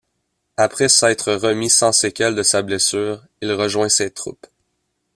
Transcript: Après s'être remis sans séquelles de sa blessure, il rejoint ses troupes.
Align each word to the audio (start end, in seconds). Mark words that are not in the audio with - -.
Après 0.57 0.89
s'être 0.89 1.31
remis 1.33 1.69
sans 1.69 1.91
séquelles 1.91 2.33
de 2.33 2.41
sa 2.41 2.63
blessure, 2.63 3.23
il 3.41 3.51
rejoint 3.53 3.87
ses 3.87 4.09
troupes. 4.09 4.47